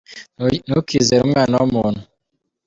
Ntukizere 0.67 1.21
umwana 1.27 1.55
w’umuntu. 1.61 2.01